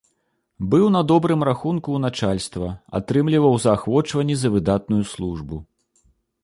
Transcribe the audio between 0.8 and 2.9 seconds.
на добрым рахунку ў начальства,